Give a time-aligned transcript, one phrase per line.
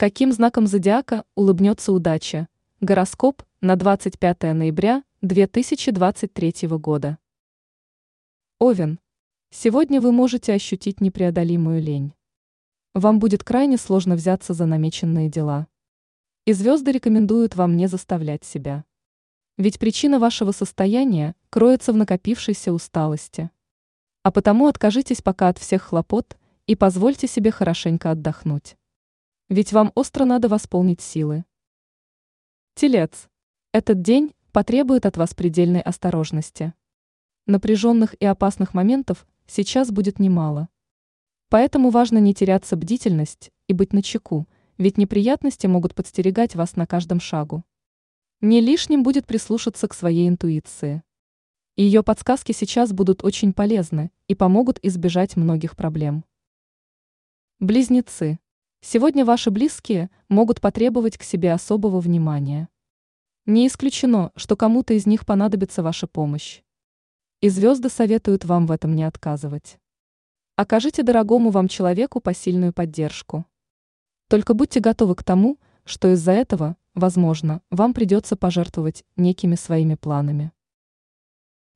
[0.00, 2.48] Каким знаком зодиака улыбнется удача?
[2.80, 7.18] Гороскоп на 25 ноября 2023 года.
[8.58, 8.98] Овен.
[9.50, 12.14] Сегодня вы можете ощутить непреодолимую лень.
[12.94, 15.66] Вам будет крайне сложно взяться за намеченные дела.
[16.46, 18.86] И звезды рекомендуют вам не заставлять себя.
[19.58, 23.50] Ведь причина вашего состояния кроется в накопившейся усталости.
[24.22, 28.78] А потому откажитесь пока от всех хлопот и позвольте себе хорошенько отдохнуть.
[29.50, 31.44] Ведь вам остро надо восполнить силы.
[32.76, 33.28] Телец.
[33.72, 36.72] Этот день потребует от вас предельной осторожности.
[37.46, 40.68] Напряженных и опасных моментов сейчас будет немало.
[41.48, 44.46] Поэтому важно не теряться бдительность и быть начеку,
[44.78, 47.64] ведь неприятности могут подстерегать вас на каждом шагу.
[48.40, 51.02] Не лишним будет прислушаться к своей интуиции.
[51.74, 56.24] Ее подсказки сейчас будут очень полезны и помогут избежать многих проблем.
[57.58, 58.38] Близнецы.
[58.82, 62.70] Сегодня ваши близкие могут потребовать к себе особого внимания.
[63.44, 66.62] Не исключено, что кому-то из них понадобится ваша помощь.
[67.42, 69.78] И звезды советуют вам в этом не отказывать.
[70.56, 73.44] Окажите дорогому вам человеку посильную поддержку.
[74.28, 80.52] Только будьте готовы к тому, что из-за этого, возможно, вам придется пожертвовать некими своими планами.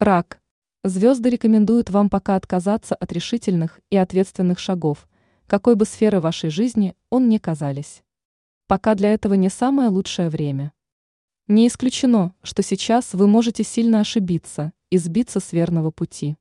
[0.00, 0.40] Рак.
[0.82, 5.08] Звезды рекомендуют вам пока отказаться от решительных и ответственных шагов–
[5.48, 8.04] какой бы сферы вашей жизни он ни казались.
[8.66, 10.72] Пока для этого не самое лучшее время.
[11.46, 16.36] Не исключено, что сейчас вы можете сильно ошибиться и сбиться с верного пути.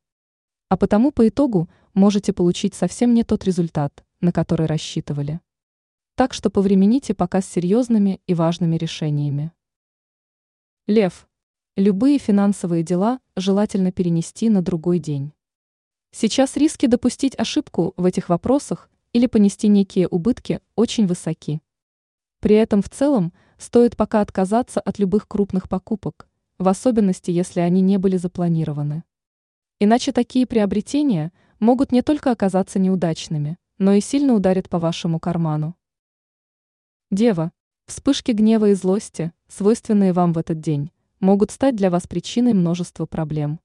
[0.68, 5.40] А потому по итогу можете получить совсем не тот результат, на который рассчитывали.
[6.16, 9.54] Так что повремените пока с серьезными и важными решениями.
[10.86, 11.30] Лев.
[11.78, 15.32] Любые финансовые дела желательно перенести на другой день.
[16.12, 21.60] Сейчас риски допустить ошибку в этих вопросах или понести некие убытки очень высоки.
[22.40, 26.30] При этом в целом стоит пока отказаться от любых крупных покупок,
[26.60, 29.04] в особенности если они не были запланированы.
[29.80, 35.76] Иначе такие приобретения могут не только оказаться неудачными, но и сильно ударят по вашему карману.
[37.10, 37.52] Дева,
[37.88, 43.08] вспышки гнева и злости, свойственные вам в этот день, могут стать для вас причиной множества
[43.08, 43.60] проблем.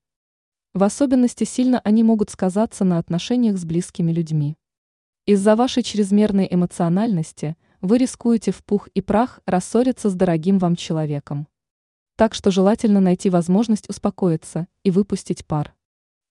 [0.73, 4.57] В особенности сильно они могут сказаться на отношениях с близкими людьми.
[5.25, 11.47] Из-за вашей чрезмерной эмоциональности вы рискуете в пух и прах рассориться с дорогим вам человеком.
[12.17, 15.77] Так что желательно найти возможность успокоиться и выпустить пар.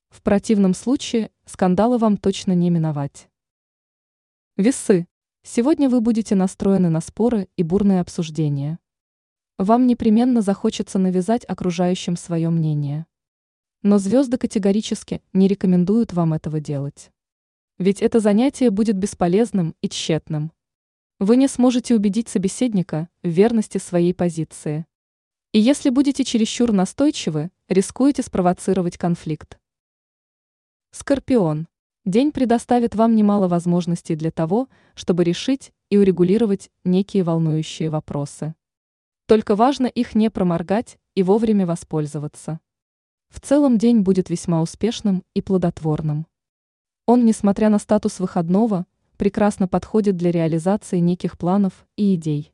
[0.09, 3.29] В противном случае скандала вам точно не миновать.
[4.57, 5.07] Весы.
[5.41, 8.77] Сегодня вы будете настроены на споры и бурные обсуждения.
[9.57, 13.05] Вам непременно захочется навязать окружающим свое мнение.
[13.83, 17.09] Но звезды категорически не рекомендуют вам этого делать.
[17.81, 20.51] Ведь это занятие будет бесполезным и тщетным.
[21.17, 24.85] Вы не сможете убедить собеседника в верности своей позиции.
[25.51, 29.59] И если будете чересчур настойчивы, рискуете спровоцировать конфликт.
[30.91, 31.67] Скорпион.
[32.05, 38.53] День предоставит вам немало возможностей для того, чтобы решить и урегулировать некие волнующие вопросы.
[39.25, 42.59] Только важно их не проморгать и вовремя воспользоваться.
[43.29, 46.27] В целом день будет весьма успешным и плодотворным.
[47.05, 48.85] Он, несмотря на статус выходного,
[49.17, 52.53] прекрасно подходит для реализации неких планов и идей.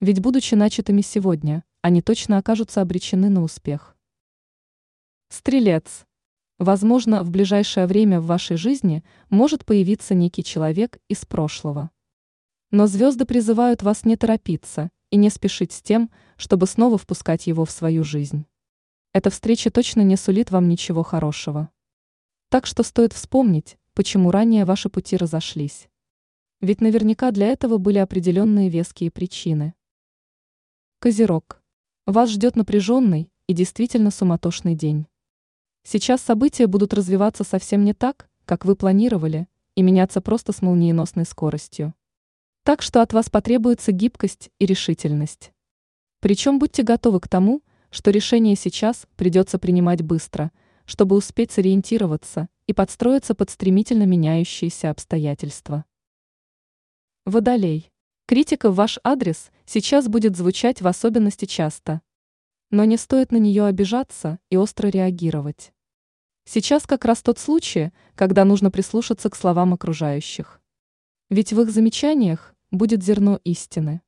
[0.00, 3.96] Ведь будучи начатыми сегодня, они точно окажутся обречены на успех.
[5.28, 6.04] Стрелец.
[6.58, 11.90] Возможно, в ближайшее время в вашей жизни может появиться некий человек из прошлого.
[12.70, 17.64] Но звезды призывают вас не торопиться и не спешить с тем, чтобы снова впускать его
[17.64, 18.46] в свою жизнь.
[19.12, 21.70] Эта встреча точно не сулит вам ничего хорошего.
[22.48, 25.88] Так что стоит вспомнить, почему ранее ваши пути разошлись.
[26.60, 29.74] Ведь наверняка для этого были определенные веские причины.
[31.00, 31.60] Козерог.
[32.06, 35.08] Вас ждет напряженный и действительно суматошный день.
[35.82, 41.24] Сейчас события будут развиваться совсем не так, как вы планировали, и меняться просто с молниеносной
[41.24, 41.94] скоростью.
[42.62, 45.52] Так что от вас потребуется гибкость и решительность.
[46.20, 50.52] Причем будьте готовы к тому, что решение сейчас придется принимать быстро–
[50.86, 55.84] чтобы успеть сориентироваться и подстроиться под стремительно меняющиеся обстоятельства.
[57.24, 57.92] Водолей.
[58.26, 62.00] Критика в ваш адрес сейчас будет звучать в особенности часто.
[62.70, 65.72] Но не стоит на нее обижаться и остро реагировать.
[66.44, 70.60] Сейчас как раз тот случай, когда нужно прислушаться к словам окружающих.
[71.30, 74.02] Ведь в их замечаниях будет зерно истины.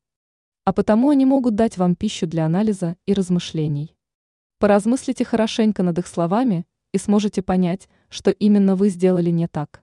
[0.64, 3.96] А потому они могут дать вам пищу для анализа и размышлений.
[4.60, 9.82] Поразмыслите хорошенько над их словами и сможете понять, что именно вы сделали не так.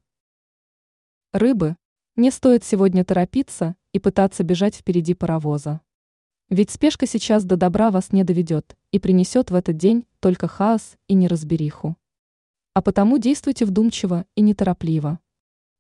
[1.32, 1.76] Рыбы.
[2.16, 5.82] Не стоит сегодня торопиться и пытаться бежать впереди паровоза.
[6.50, 10.96] Ведь спешка сейчас до добра вас не доведет и принесет в этот день только хаос
[11.08, 11.98] и неразбериху.
[12.74, 15.20] А потому действуйте вдумчиво и неторопливо.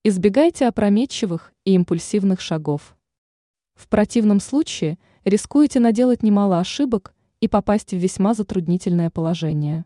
[0.04, 2.98] Избегайте опрометчивых и импульсивных шагов.
[3.75, 9.86] В противном случае рискуете наделать немало ошибок и попасть в весьма затруднительное положение.